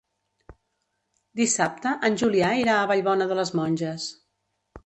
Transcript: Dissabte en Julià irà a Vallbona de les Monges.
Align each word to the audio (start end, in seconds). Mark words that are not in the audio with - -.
Dissabte 1.43 1.93
en 2.09 2.17
Julià 2.23 2.49
irà 2.63 2.79
a 2.79 2.91
Vallbona 2.93 3.31
de 3.33 3.39
les 3.41 3.55
Monges. 3.63 4.09